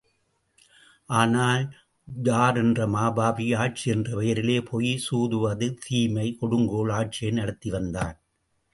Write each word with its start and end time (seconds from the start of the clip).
ஆனால், 1.09 1.75
ஜார் 2.21 2.57
என்ற 2.57 2.87
மாபாவி 2.87 3.57
ஆட்சி 3.57 3.91
என்ற 3.91 4.15
பெயரிலே, 4.15 4.59
பொய், 4.61 4.91
சூதுவது, 4.97 5.77
தீமை, 5.87 6.37
கொடுங்கோல், 6.39 6.89
ஆட்சியை 6.89 7.33
நடத்தி 7.33 7.69
வந்தான். 7.69 8.17